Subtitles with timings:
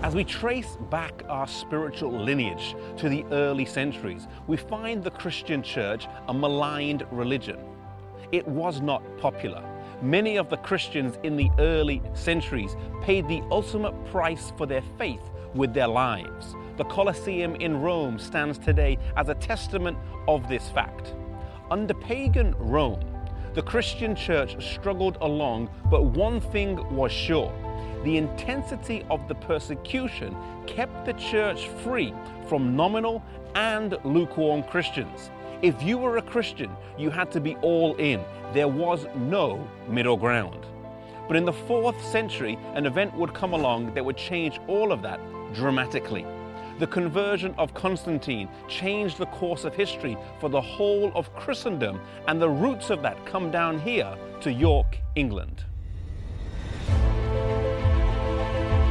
[0.00, 5.60] As we trace back our spiritual lineage to the early centuries, we find the Christian
[5.60, 7.58] church a maligned religion.
[8.30, 9.60] It was not popular.
[10.00, 15.32] Many of the Christians in the early centuries paid the ultimate price for their faith
[15.52, 16.54] with their lives.
[16.76, 21.12] The Colosseum in Rome stands today as a testament of this fact.
[21.72, 23.00] Under pagan Rome,
[23.54, 27.52] the Christian church struggled along, but one thing was sure
[28.04, 32.14] the intensity of the persecution kept the church free
[32.48, 33.22] from nominal
[33.54, 35.30] and lukewarm Christians.
[35.62, 38.22] If you were a Christian, you had to be all in.
[38.52, 40.64] There was no middle ground.
[41.26, 45.02] But in the fourth century, an event would come along that would change all of
[45.02, 45.20] that
[45.54, 46.24] dramatically.
[46.78, 52.40] The conversion of Constantine changed the course of history for the whole of Christendom, and
[52.40, 55.64] the roots of that come down here to York, England.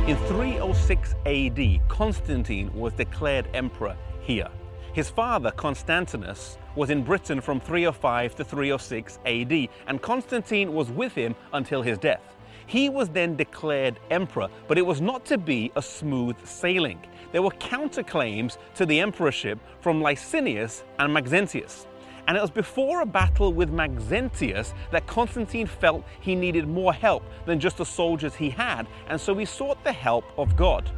[0.06, 4.50] In 306 AD, Constantine was declared emperor here.
[4.92, 11.14] His father, Constantinus, was in Britain from 305 to 306 AD, and Constantine was with
[11.14, 12.37] him until his death.
[12.68, 17.00] He was then declared emperor, but it was not to be a smooth sailing.
[17.32, 21.88] There were counterclaims to the emperorship from Licinius and Maxentius.
[22.28, 27.24] And it was before a battle with Maxentius that Constantine felt he needed more help
[27.46, 30.92] than just the soldiers he had, and so he sought the help of God.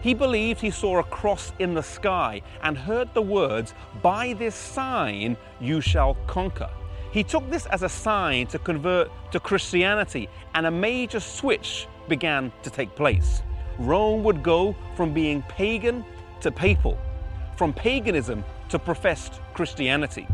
[0.00, 4.54] He believed he saw a cross in the sky and heard the words, By this
[4.54, 6.70] sign you shall conquer.
[7.14, 12.50] He took this as a sign to convert to Christianity, and a major switch began
[12.64, 13.40] to take place.
[13.78, 16.04] Rome would go from being pagan
[16.40, 16.98] to papal,
[17.56, 20.26] from paganism to professed Christianity.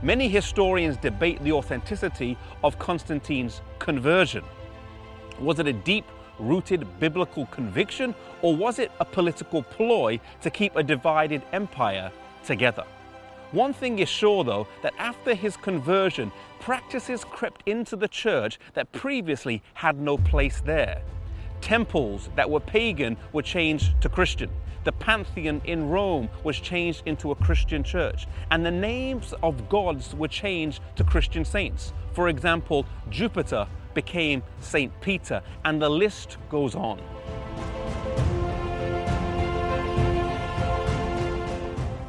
[0.00, 4.44] Many historians debate the authenticity of Constantine's conversion.
[5.40, 6.04] Was it a deep
[6.38, 12.12] rooted biblical conviction, or was it a political ploy to keep a divided empire
[12.44, 12.84] together?
[13.52, 18.90] One thing is sure, though, that after his conversion, practices crept into the church that
[18.92, 21.02] previously had no place there.
[21.60, 24.50] Temples that were pagan were changed to Christian.
[24.84, 30.14] The Pantheon in Rome was changed into a Christian church, and the names of gods
[30.14, 31.92] were changed to Christian saints.
[32.14, 37.00] For example, Jupiter became Saint Peter, and the list goes on.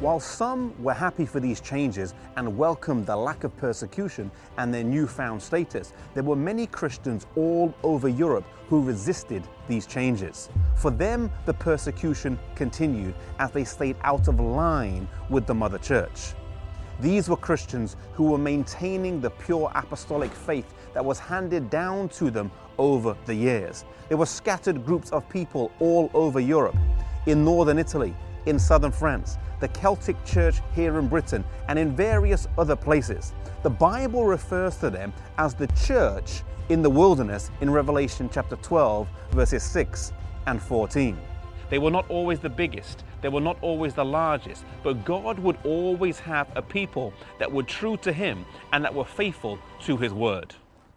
[0.04, 4.84] While some were happy for these changes and welcomed the lack of persecution and their
[4.84, 10.50] newfound status, there were many Christians all over Europe who resisted these changes.
[10.76, 16.34] For them, the persecution continued as they stayed out of line with the Mother Church.
[17.00, 22.30] These were Christians who were maintaining the pure apostolic faith that was handed down to
[22.30, 23.86] them over the years.
[24.10, 26.76] There were scattered groups of people all over Europe,
[27.24, 28.14] in northern Italy,
[28.46, 33.32] in southern France, the Celtic Church here in Britain, and in various other places.
[33.62, 39.08] The Bible refers to them as the church in the wilderness in Revelation chapter 12,
[39.32, 40.12] verses 6
[40.46, 41.18] and 14.
[41.70, 45.56] They were not always the biggest, they were not always the largest, but God would
[45.64, 50.12] always have a people that were true to Him and that were faithful to His
[50.12, 50.54] word.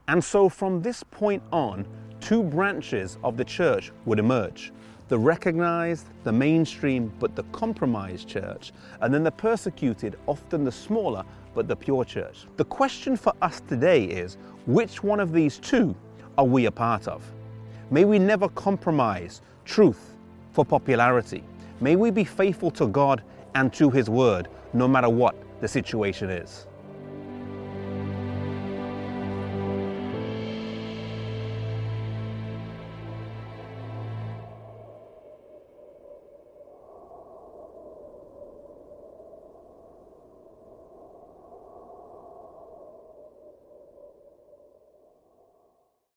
[0.09, 1.85] And so from this point on,
[2.19, 4.71] two branches of the church would emerge
[5.07, 11.23] the recognized, the mainstream, but the compromised church, and then the persecuted, often the smaller,
[11.55, 12.45] but the pure church.
[12.57, 15.95] The question for us today is which one of these two
[16.37, 17.23] are we a part of?
[17.89, 20.15] May we never compromise truth
[20.51, 21.43] for popularity.
[21.79, 23.23] May we be faithful to God
[23.55, 26.66] and to His Word, no matter what the situation is.